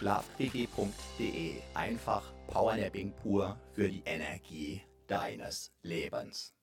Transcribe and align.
Schlafquickie.de. 0.00 1.56
Einfach 1.74 2.22
Powernapping 2.46 3.12
pur 3.22 3.56
für 3.74 3.88
die 3.88 4.02
Energie 4.06 4.80
deines 5.06 5.70
Lebens. 5.82 6.54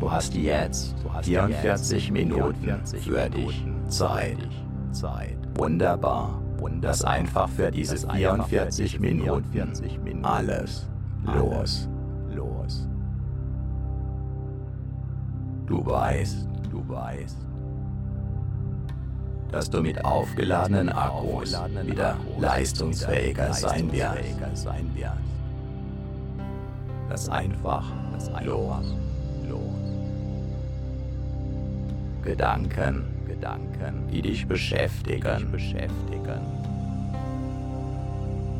Du 0.00 0.10
hast 0.10 0.34
jetzt 0.34 0.94
44 1.22 2.10
Minuten 2.10 2.86
für 2.86 3.28
dich 3.28 3.64
Zeit. 3.88 4.38
Wunderbar. 5.54 6.42
Lass 6.80 7.04
einfach 7.04 7.48
für 7.50 7.70
diese 7.70 7.98
44 8.08 8.98
Minuten 9.00 10.24
alles 10.24 10.88
los. 11.24 11.88
Du 15.66 15.84
weißt, 15.84 16.46
du 16.70 16.88
weißt, 16.88 17.36
dass 19.50 19.68
du 19.68 19.82
mit 19.82 20.04
aufgeladenen 20.04 20.88
Akkus 20.88 21.58
wieder 21.84 22.16
leistungsfähiger 22.38 23.52
sein 23.52 23.92
wirst. 23.92 24.38
Lass 27.08 27.28
einfach 27.28 27.84
los. 28.44 28.94
Gedanken, 32.22 33.04
Gedanken, 33.28 34.08
die 34.10 34.22
dich 34.22 34.46
beschäftigen, 34.46 35.50
beschäftigen. 35.52 36.40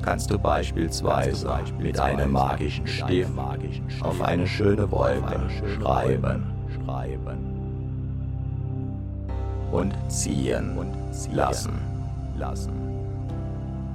Kannst 0.02 0.30
du 0.30 0.38
beispielsweise 0.38 1.48
mit 1.80 1.98
einem 1.98 2.30
magischen 2.30 2.86
Stift 2.86 3.32
auf 4.02 4.22
eine 4.22 4.46
schöne 4.46 4.88
Wolke 4.92 5.40
schreiben, 5.74 6.55
schreiben 6.86 7.38
und 9.72 9.92
ziehen 10.08 10.78
und 10.78 10.92
lassen, 11.34 11.78
lassen. 12.38 12.72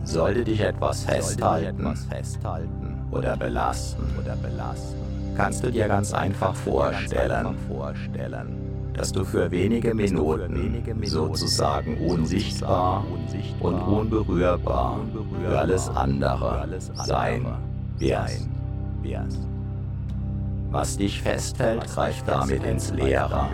Sollte 0.03 0.43
dich 0.43 0.59
etwas 0.59 1.05
festhalten, 1.05 1.95
festhalten 2.09 2.97
oder 3.11 3.37
belasten, 3.37 4.03
oder 4.19 4.35
belasten, 4.35 4.97
kannst 5.37 5.63
du 5.63 5.71
dir 5.71 5.87
ganz 5.87 6.13
einfach 6.13 6.55
vorstellen, 6.55 7.55
vorstellen 7.67 8.57
dass 8.93 9.13
du 9.13 9.23
für 9.23 9.49
wenige 9.51 9.93
Minuten 9.93 10.83
sozusagen 11.03 11.97
unsichtbar 12.05 13.05
und 13.61 13.81
unberührbar 13.81 14.99
für 15.41 15.57
alles 15.57 15.87
andere 15.87 16.67
sein 16.95 17.45
wirst. 17.97 19.50
Was 20.71 20.97
dich 20.97 21.21
festhält, 21.21 21.85
greift 21.85 22.27
damit 22.27 22.63
ins 22.63 22.91
Leere. 22.91 23.49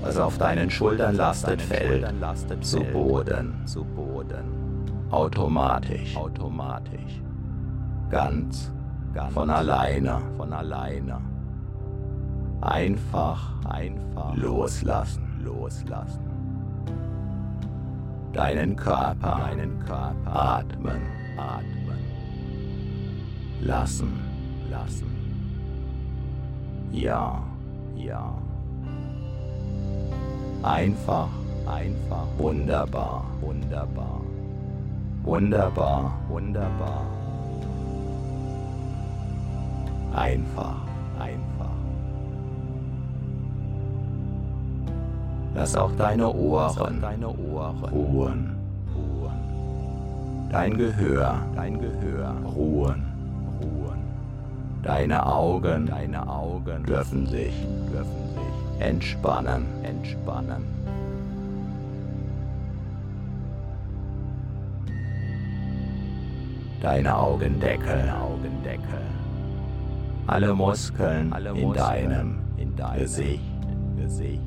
Was 0.00 0.16
auf 0.16 0.38
deinen 0.38 0.70
Schultern 0.70 1.16
lastet, 1.16 1.60
fällt 1.60 2.12
zu 2.62 2.80
Boden. 2.84 3.66
Automatisch. 5.10 6.16
Ganz 8.10 8.72
von 9.32 9.50
alleine. 9.50 10.20
Einfach, 12.60 13.52
einfach 13.66 14.34
loslassen. 14.36 15.22
Deinen 18.32 18.74
Körper, 18.74 19.50
atmen. 20.24 21.02
Lassen, 23.60 24.12
lassen. 24.70 25.06
Ja, 26.92 27.42
ja. 27.96 28.32
Einfach, 30.62 31.28
einfach. 31.66 32.26
Wunderbar, 32.38 33.24
wunderbar. 33.40 34.20
Wunderbar, 35.24 36.12
wunderbar. 36.28 37.06
Einfach, 40.14 40.76
einfach. 41.18 41.74
Lass 45.54 45.76
auch 45.76 45.92
deine 45.96 46.28
Ohren, 46.32 47.00
deine 47.00 47.28
Ohren 47.28 47.84
ruhen. 47.92 48.50
Dein 50.50 50.76
Gehör, 50.76 51.38
dein 51.56 51.80
Gehör 51.80 52.34
ruhen. 52.44 53.13
Deine 54.84 55.24
Augen, 55.24 55.86
deine 55.86 56.28
Augen 56.28 56.84
dürfen 56.84 57.26
sich, 57.26 57.54
dürfen 57.90 58.28
sich 58.34 58.86
entspannen, 58.86 59.64
entspannen. 59.82 60.62
Deine 66.82 67.16
Augendeckel, 67.16 68.10
Augendeckel. 68.10 69.00
Alle 70.26 70.52
Muskeln 70.54 71.32
Alle 71.32 71.52
in 71.52 71.72
deinem, 71.72 72.38
in 72.58 72.76
deinem 72.76 72.98
Gesicht, 72.98 73.40
Gesicht 73.96 74.42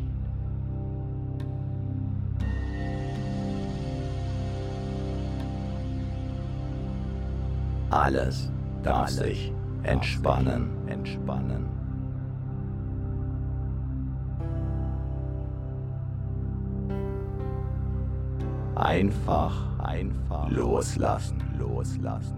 Alles 7.90 8.52
darf 8.84 9.10
sich 9.10 9.52
entspannen, 9.84 10.70
entspannen. 10.88 11.66
Einfach, 18.76 19.80
einfach 19.80 20.50
loslassen, 20.50 21.42
loslassen. 21.58 22.36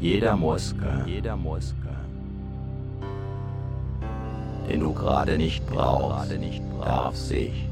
Jeder 0.00 0.36
Muskel, 0.36 1.02
jeder 1.06 1.36
Muskel, 1.36 1.74
den 4.68 4.80
du 4.80 4.92
gerade 4.92 5.38
nicht 5.38 5.66
brauchst, 5.66 6.28
gerade 6.28 6.38
nicht 6.38 6.62
brauchst, 6.70 6.86
darf 6.86 7.16
sich 7.16 7.68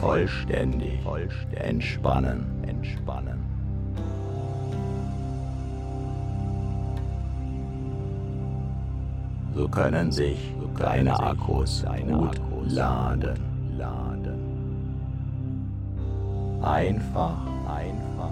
vollständig, 0.00 1.00
vollständig 1.02 1.60
entspannen, 1.60 2.44
entspannen. 2.66 3.38
So 9.54 9.68
können 9.68 10.10
sich 10.10 10.52
deine 10.78 11.18
Akkus 11.18 11.84
gut 12.08 12.40
laden, 12.66 13.38
laden. 13.78 14.40
Einfach, 16.60 17.36
einfach. 17.68 18.30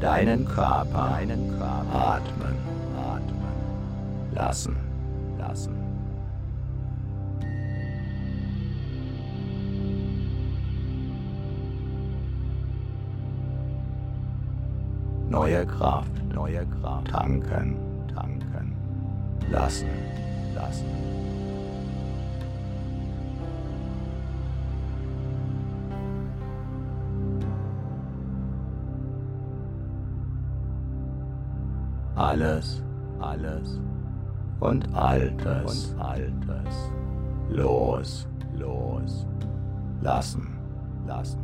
Deinen 0.00 0.44
Körper, 0.44 1.10
deinen 1.10 1.48
Körper 1.58 1.94
atmen, 1.94 2.56
atmen. 2.96 4.34
Lassen, 4.34 4.87
lassen. 5.48 5.74
Neue 15.30 15.66
Kraft, 15.66 16.10
neue 16.34 16.66
Kraft 16.66 17.08
tanken, 17.08 17.76
tanken, 18.14 18.74
lassen, 19.50 19.88
lassen. 20.54 20.86
Alles, 32.16 32.82
alles 33.20 33.78
und 34.60 34.94
Altes, 34.94 35.92
und 35.94 36.00
Altes. 36.00 36.90
Los, 37.50 38.26
los. 38.56 39.26
Lassen, 40.00 40.48
lassen. 41.06 41.40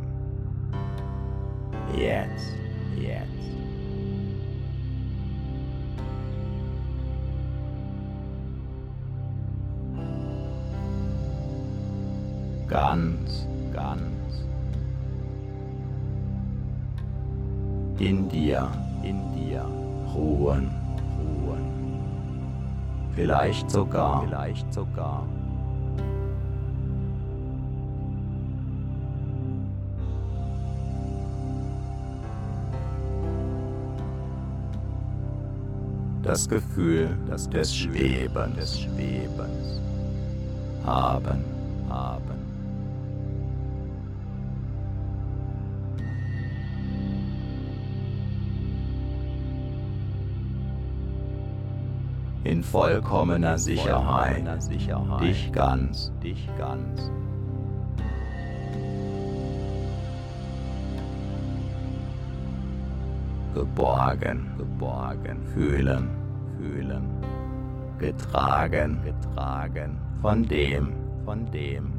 Jetzt, 1.97 2.55
jetzt. 2.95 3.35
Ganz, 12.67 13.47
ganz. 13.73 14.01
In 17.99 18.27
dir, 18.29 18.69
in 19.03 19.21
dir 19.33 19.65
ruhen. 20.13 20.84
Vielleicht 23.15 23.71
sogar, 23.71 24.23
vielleicht 24.23 24.73
sogar. 24.73 25.25
Das 36.23 36.49
Gefühl 36.49 37.07
das 37.29 37.49
des 37.49 37.73
Schwebens, 37.73 38.55
des 38.57 38.79
Schwebens 38.81 39.79
haben, 40.83 41.54
in 52.45 52.63
vollkommener 52.63 53.57
Sicherheit, 53.57 54.45
dich 55.19 55.51
ganz, 55.51 56.11
dich 56.23 56.47
ganz. 56.59 57.11
Geborgen, 63.55 64.51
geborgen, 64.57 65.41
fühlen, 65.53 66.09
fühlen, 66.57 67.09
getragen, 67.97 68.99
getragen, 69.03 69.97
von 70.21 70.43
dem, 70.43 70.93
von 71.25 71.49
dem. 71.51 71.91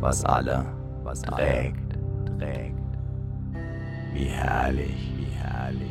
Was 0.00 0.24
alle, 0.24 0.64
was 1.04 1.22
trägt, 1.22 1.96
trägt. 2.38 2.71
Wie 4.12 4.24
herrlich, 4.24 5.10
wie 5.16 5.30
herrlich. 5.36 5.88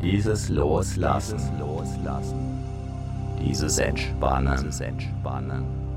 Dieses 0.00 0.48
Loslassen, 0.48 1.38
Loslassen, 1.58 2.64
dieses 3.38 3.78
Entspannen, 3.78 4.70
Entspannen. 4.80 5.89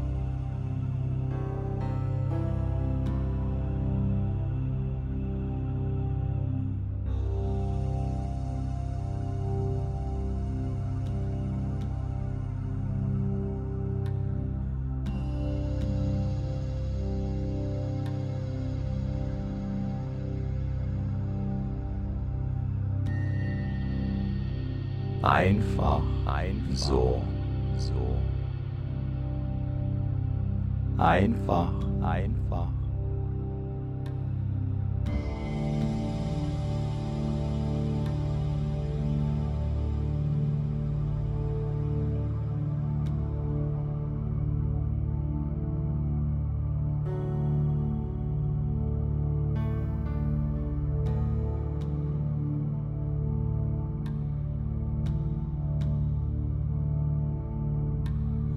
Einfach, 31.04 31.74
einfach. 32.02 32.70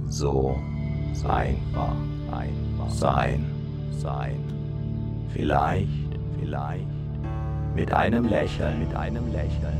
so. 0.08 0.56
Einfach, 1.28 2.15
einfach 2.36 2.90
sein, 2.90 3.44
sein. 3.98 4.40
Vielleicht, 5.32 5.88
vielleicht 6.40 6.86
mit 7.74 7.92
einem 7.92 8.26
Lächeln, 8.28 8.78
mit 8.78 8.94
einem 8.94 9.30
Lächeln. 9.32 9.78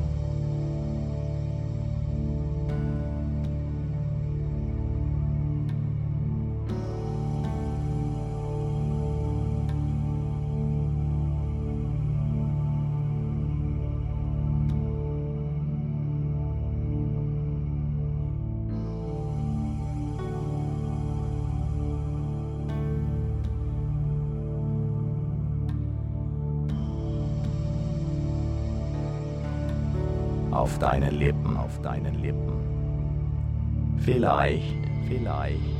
Deinen 31.00 31.18
Lippen, 31.18 31.56
auf 31.58 31.80
deinen 31.82 32.22
Lippen. 32.22 33.98
Vielleicht, 33.98 34.64
vielleicht. 35.06 35.75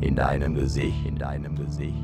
In 0.00 0.14
deinem 0.14 0.54
Gesicht, 0.54 1.06
in 1.06 1.16
deinem 1.16 1.56
Gesicht 1.56 1.94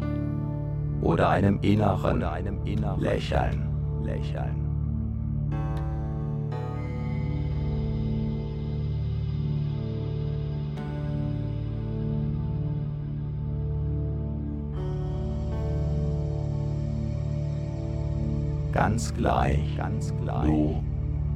oder 1.01 1.29
einem 1.29 1.59
inneren, 1.61 2.19
oder 2.19 2.33
einem 2.33 2.59
inneren 2.65 3.01
Lächeln, 3.01 3.69
Lächeln. 4.03 4.65
Ganz 18.73 19.15
gleich, 19.15 19.77
ganz 19.77 20.13
gleich. 20.21 20.47
Du, 20.47 20.83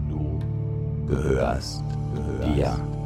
du 0.09 0.39
gehörst, 1.07 1.85
gehörst 2.15 2.45
dir, 2.45 2.55
dir. 2.55 2.98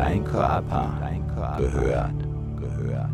Dein 0.00 0.24
Körper, 0.24 0.94
dein 0.98 1.26
Körper 1.28 1.58
gehört, 1.58 2.14
gehört. 2.58 3.10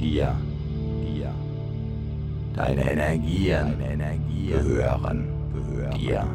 Dir, 0.00 0.34
dir. 1.00 1.30
Deine 2.56 2.90
Energien, 2.90 3.78
deine 3.78 3.92
Energien 3.92 4.48
gehören, 4.48 5.28
gehören 5.54 5.98
dir, 5.98 6.26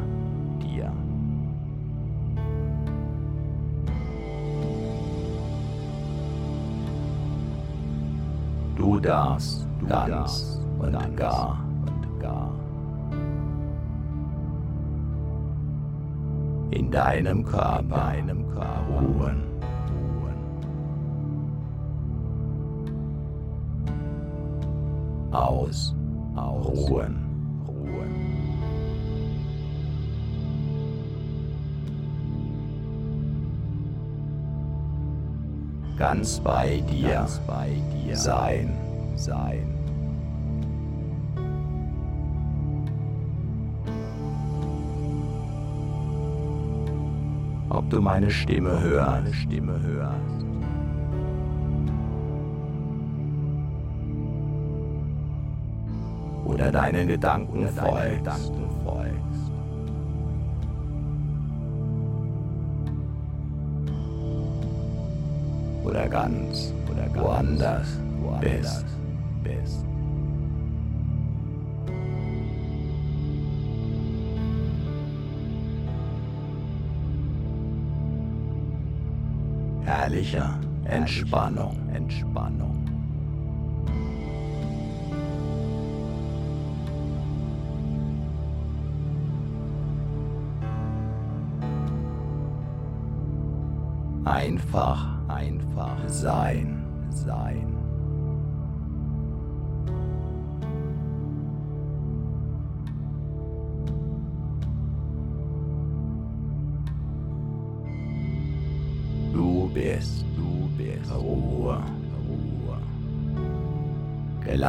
darfst 9.04 9.66
du 9.80 9.86
ganz 9.86 10.58
und 10.78 11.16
gar 11.16 11.62
und 11.86 12.20
gar 12.20 12.50
in 16.70 16.90
deinem 16.90 17.44
Körper, 17.44 17.82
deinem 17.84 18.48
Körper 18.48 19.00
ruhen. 19.00 19.44
Aus, 25.32 25.94
aus, 26.36 26.66
ruhen, 26.66 27.16
ruhen. 27.66 28.14
Ganz 35.98 36.40
bei 36.40 36.80
dir, 36.90 37.14
ganz 37.14 37.40
bei 37.46 37.70
dir 37.92 38.16
sein, 38.16 38.83
sein. 39.16 39.74
Ob 47.74 47.90
du 47.90 48.00
meine 48.00 48.30
Stimme 48.30 48.80
hörst, 48.80 49.10
meine 49.10 49.34
Stimme 49.34 49.80
hörst. 49.82 50.44
Oder 56.44 56.70
deinen 56.70 57.08
Gedanken 57.08 57.66
folgst. 57.68 57.78
Deine 57.78 58.16
Gedanken 58.18 58.70
folgst. 58.84 59.24
Oder 65.84 66.08
ganz, 66.08 66.72
oder 66.90 67.02
ganz 67.08 67.26
woanders, 67.26 68.00
woanders 68.22 68.82
bist. 68.84 68.93
Herrlicher 80.04 80.60
Entspannung, 80.84 81.78
Entspannung. 81.94 82.84
Einfach, 94.26 95.26
einfach 95.26 95.96
sein, 96.06 96.84
sein. 97.08 97.73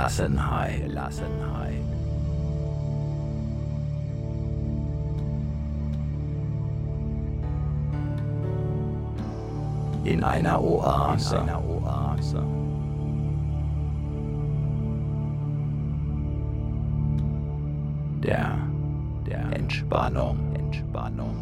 Gelassenheit, 0.05 0.85
Gelassenheit. 0.85 1.74
in 10.03 10.24
einer 10.24 10.62
Oase. 10.62 11.38
In 11.38 11.41
einer 11.41 11.63
Oase. 11.65 12.43
Der, 18.21 18.59
der 19.25 19.57
Entspannung, 19.57 20.38
Entspannung. 20.53 21.35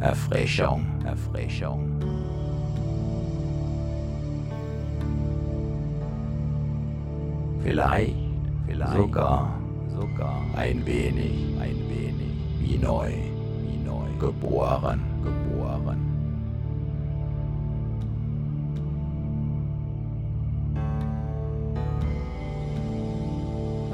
Erfrischung, 0.00 0.86
Erfrischung. 1.04 2.47
Vielleicht, 7.68 8.16
vielleicht 8.66 8.92
sogar, 8.94 9.52
sogar 9.94 10.40
ein 10.56 10.86
wenig, 10.86 11.54
ein 11.60 11.76
wenig 11.90 12.32
wie 12.60 12.78
neu, 12.78 13.12
wie 13.66 13.76
neu 13.84 14.08
geboren, 14.18 15.02
geboren. 15.22 15.98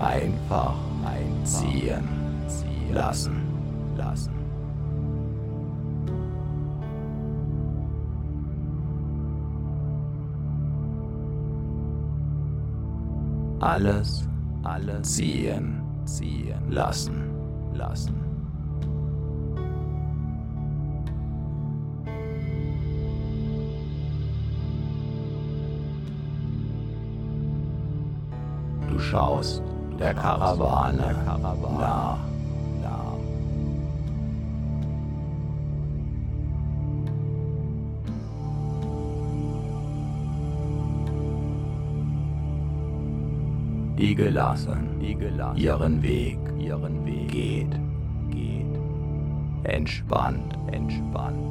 Einfach 0.01 0.77
einziehen, 1.05 2.05
ziehen 2.47 2.95
lassen, 2.95 3.33
lassen. 3.33 3.54
Alles, 13.65 14.29
alles 14.63 15.15
ziehen, 15.15 15.81
ziehen 16.05 16.71
lassen, 16.71 17.33
lassen. 17.73 18.15
Du 28.87 28.99
schaust 28.99 29.63
der 29.99 30.13
Karawane 30.13 31.15
nach. 31.25 31.79
nach. 31.81 32.34
Die 43.97 44.15
gelassen, 44.15 44.99
die 45.01 45.15
gelassen 45.15 45.57
ihren 45.61 46.03
Weg, 46.03 46.39
ihren 46.59 47.05
Weg 47.07 47.29
geht, 47.29 47.81
geht. 48.31 48.81
Entspannt, 49.65 50.59
entspannt. 50.73 51.45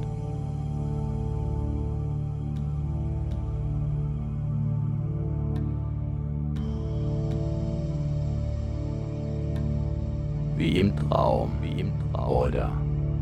wie 10.64 10.80
im 10.80 10.96
Traum, 10.96 11.52
wie 11.62 11.82
im 11.82 11.92
Traum. 12.14 12.32
Oder, 12.32 12.72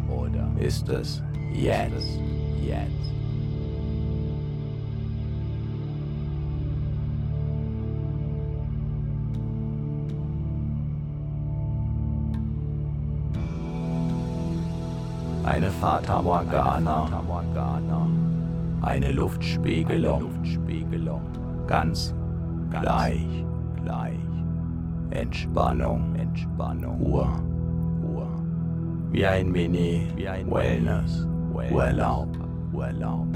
oder 0.10 0.48
ist 0.60 0.88
es 0.90 1.24
jetzt, 1.54 2.20
jetzt? 2.64 3.21
Eine 15.62 15.70
Fata 15.70 16.20
Morgana, 16.24 17.08
eine 18.82 19.12
Luftspiegelung, 19.12 20.32
ganz 21.68 22.16
gleich, 22.72 23.46
gleich, 23.84 24.18
Entspannung, 25.12 26.16
Entspannung, 26.16 27.00
Ruhe, 27.00 27.28
Ruhe, 28.02 28.28
wie 29.12 29.24
ein 29.24 29.52
Mini, 29.52 30.08
wie 30.16 30.28
ein 30.28 30.50
Wellness, 30.50 31.28
Urlaub, 31.54 32.30
Urlaub. 32.74 33.28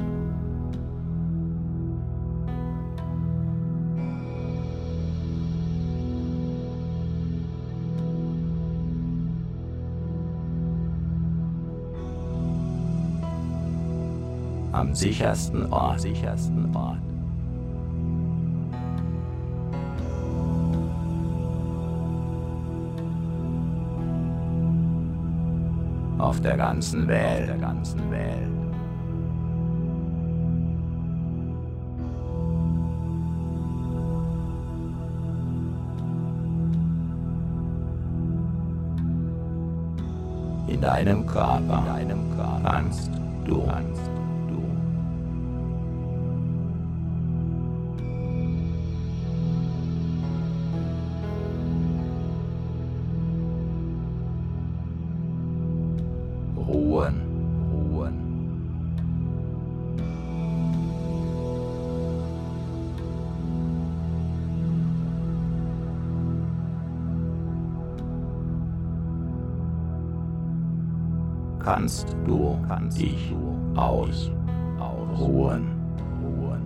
Am 14.75 14.93
sichersten 14.93 15.71
Ort, 15.71 16.01
sichersten 16.01 16.75
Ort. 16.75 16.99
Auf 26.17 26.41
der 26.41 26.57
ganzen 26.57 27.07
Welt, 27.07 27.47
der 27.47 27.57
ganzen 27.57 28.11
Welt. 28.11 28.49
In 40.67 40.81
deinem 40.81 41.25
Körper, 41.25 41.59
in 41.59 42.09
deinem 42.09 42.35
Körper. 42.35 42.61
Kannst 42.63 43.11
du, 43.45 43.63
kannst 43.63 44.14
kannst 71.85 72.15
du 72.25 72.57
kannst 72.67 72.99
dich 72.99 73.29
du 73.29 73.79
aus, 73.79 74.31
ausruhen. 74.79 75.69
Ruhen. 76.19 76.65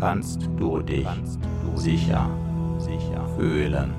kannst 0.00 0.48
du 0.58 0.80
dich 0.80 1.06
sicher 1.76 2.28
fühlen. 3.40 3.94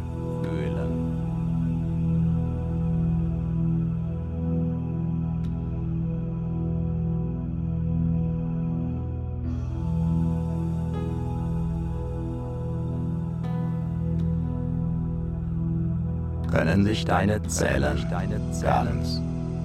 Können 16.51 16.83
sich 16.83 17.05
deine 17.05 17.41
Zellen, 17.43 17.97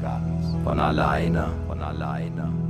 ganz 0.01 0.57
von 0.65 0.81
alleine, 0.81 1.49
von 1.69 1.81
alleine 1.81 2.66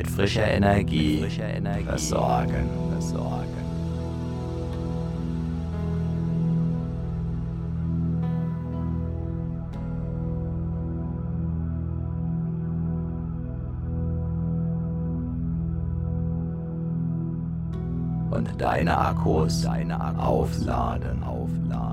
mit 0.00 0.10
frischer 0.10 0.48
Energie, 0.48 1.20
mit 1.20 1.32
frischer 1.32 1.54
Energie 1.54 1.84
versorgen. 1.84 2.70
versorgen. 2.90 3.48
Und 18.30 18.48
deine 18.58 18.96
Akkus, 18.96 19.62
deine 19.62 20.00
Akkus 20.00 20.24
aufladen, 20.24 21.22
aufladen. 21.24 21.89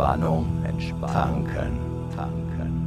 Entspannung, 0.00 0.46
Entspannung, 0.64 1.44
tanken, 1.44 1.78
tanken. 2.16 2.86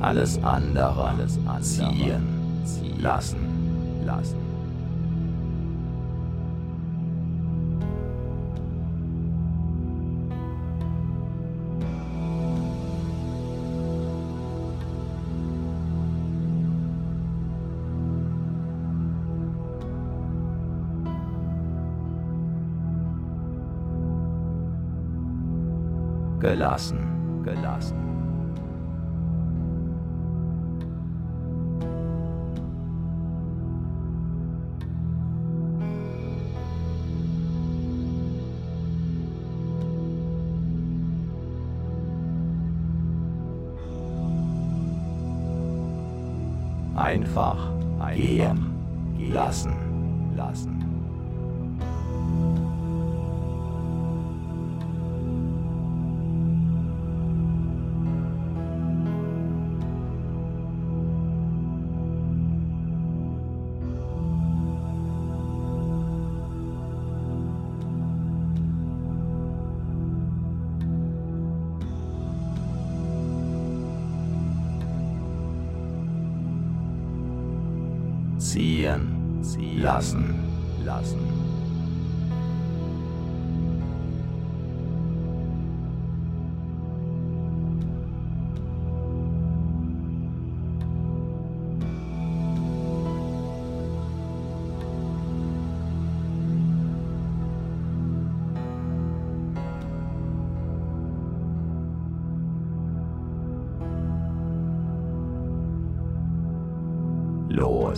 alles 0.00 0.42
andere, 0.42 1.04
alles 1.04 1.38
andere 1.46 2.37
ziehen 2.64 3.00
lassen, 3.00 3.38
lassen. 4.04 4.48
Gelassen. 26.40 27.07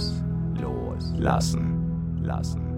Los, 0.01 1.13
los, 1.19 1.61
lassen, 2.21 2.70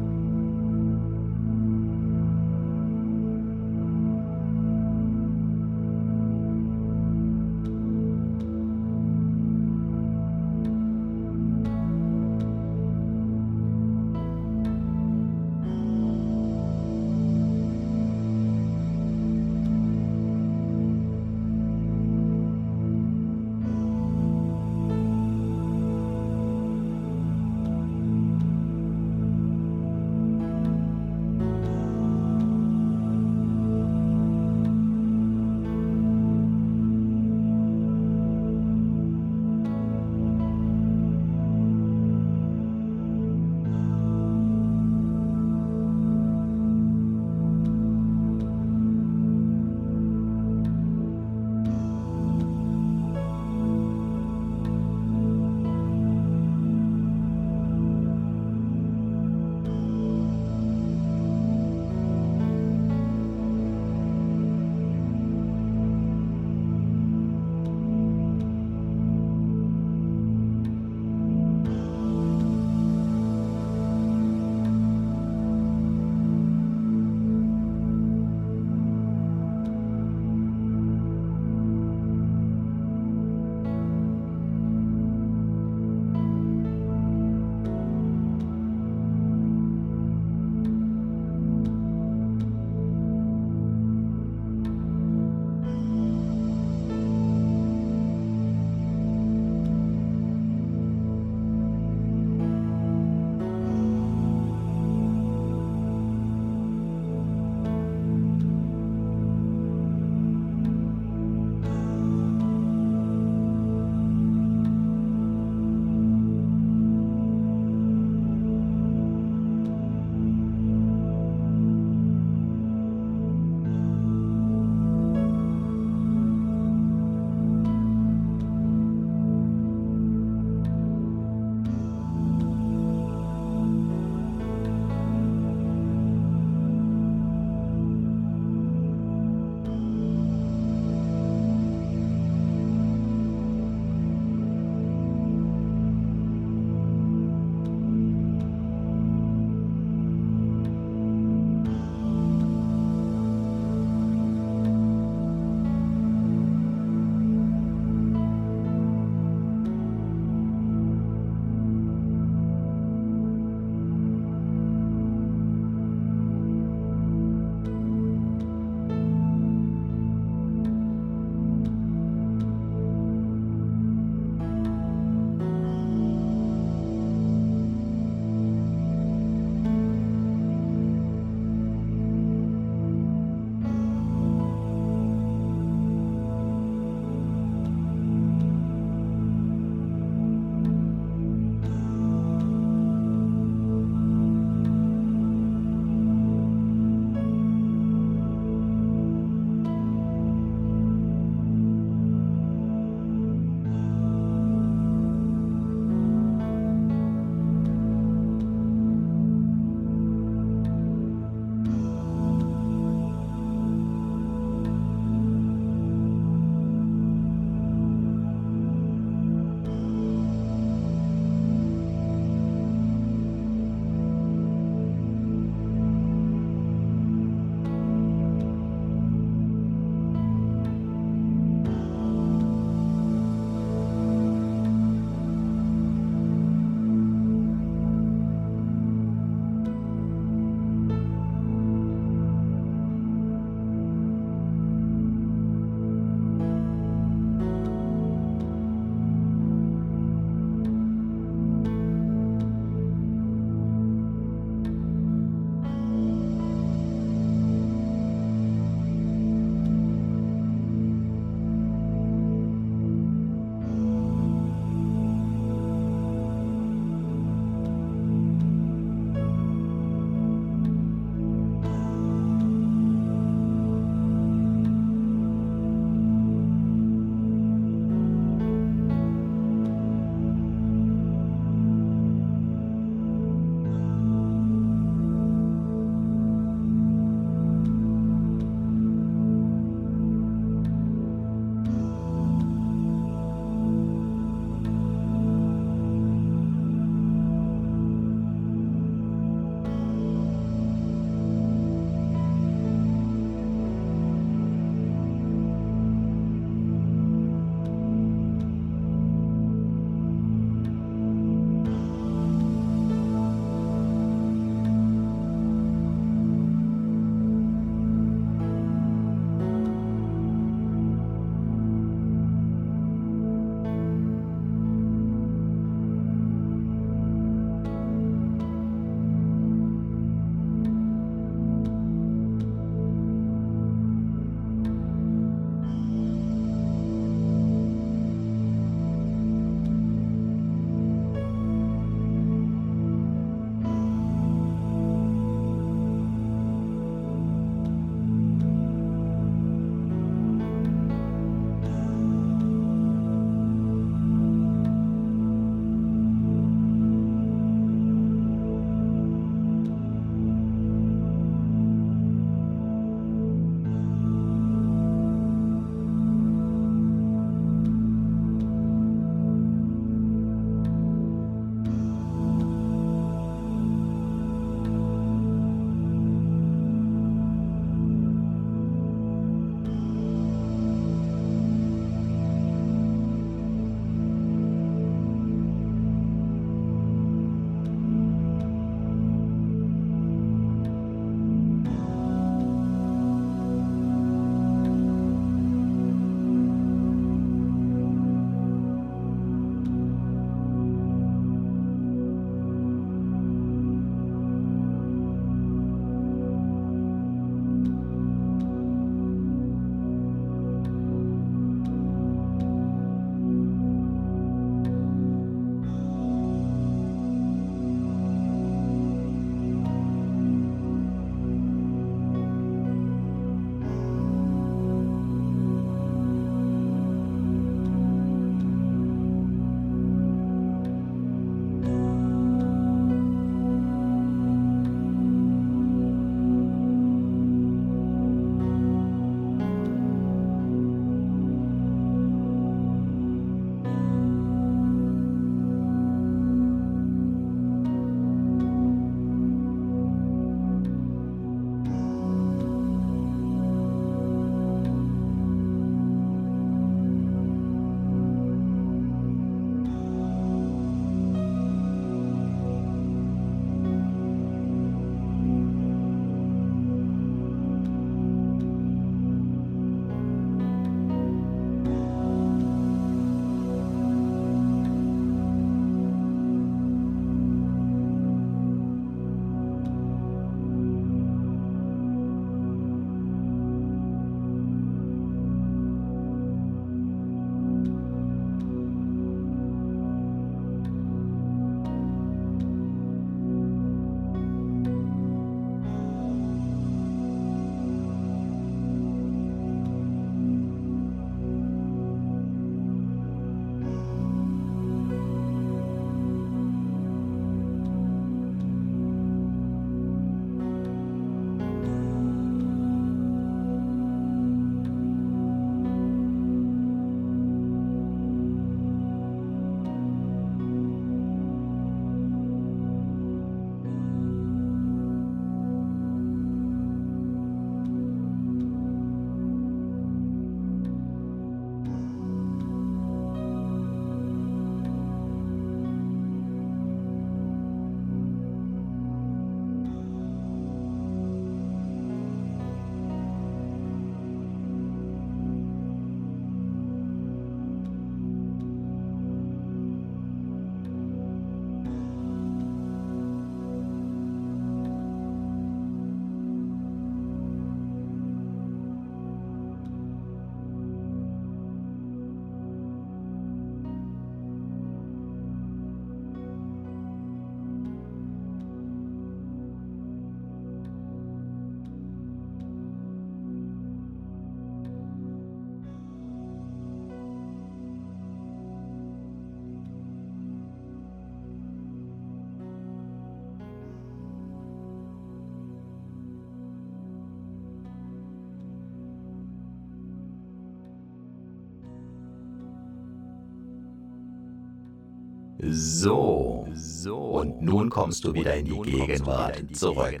lassen. 595.42 596.54
So. 596.54 597.02
Und 597.12 597.42
nun 597.42 597.68
kommst 597.70 598.04
du 598.04 598.14
wieder 598.14 598.34
in 598.34 598.46
die 598.46 598.60
Gegenwart 598.60 599.42
zurück. 599.52 600.00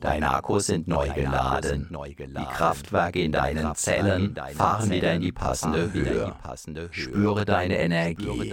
Deine 0.00 0.34
Akkus 0.34 0.66
sind 0.66 0.88
neu 0.88 1.08
geladen. 1.10 1.88
Die 2.18 2.44
Kraftwerke 2.44 3.22
in 3.22 3.32
deinen 3.32 3.74
Zellen 3.74 4.34
fahren 4.54 4.90
wieder 4.90 5.14
in 5.14 5.22
die 5.22 5.32
passende 5.32 5.92
Höhe. 5.92 6.34
Spüre 6.90 7.44
deine 7.44 7.78
Energie. 7.78 8.52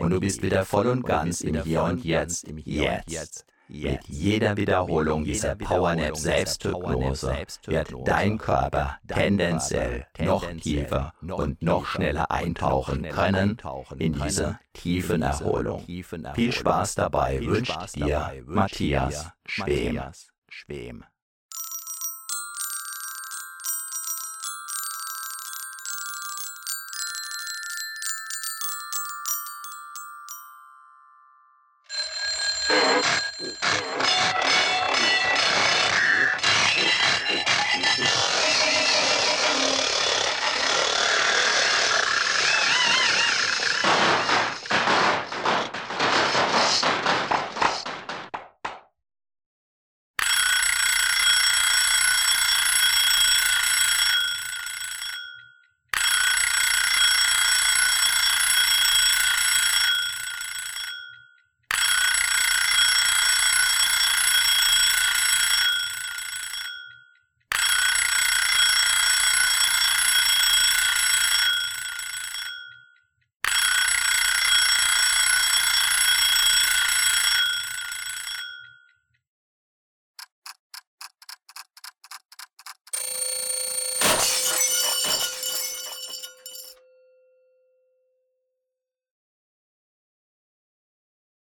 Und 0.00 0.10
du 0.10 0.20
bist 0.20 0.42
wieder 0.42 0.64
voll 0.64 0.88
und 0.88 1.04
ganz 1.04 1.40
im 1.40 1.62
Hier 1.62 1.82
und 1.82 2.04
Jetzt. 2.04 2.46
Jetzt. 2.64 3.46
Mit 3.72 4.08
jeder 4.08 4.56
Wiederholung 4.56 5.22
dieser 5.22 5.54
Powernap 5.54 6.16
Selbsthypnose 6.16 7.46
wird 7.66 7.94
dein 8.04 8.36
Körper 8.36 8.98
tendenziell 9.06 10.06
noch 10.18 10.44
tiefer 10.60 11.14
und 11.22 11.62
noch 11.62 11.86
schneller 11.86 12.32
eintauchen 12.32 13.02
können 13.02 13.56
in 13.96 14.14
diese 14.14 14.58
tiefen 14.72 15.22
Erholung. 15.22 15.86
Viel 16.34 16.52
Spaß 16.52 16.96
dabei 16.96 17.40
wünscht 17.46 17.94
dir 17.94 18.42
Matthias 18.44 19.30
Schwem. 19.46 21.04